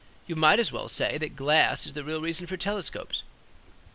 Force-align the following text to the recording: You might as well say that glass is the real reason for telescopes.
You 0.25 0.35
might 0.35 0.57
as 0.57 0.71
well 0.71 0.89
say 0.89 1.19
that 1.19 1.35
glass 1.35 1.85
is 1.85 1.93
the 1.93 2.03
real 2.03 2.21
reason 2.21 2.47
for 2.47 2.57
telescopes. 2.57 3.21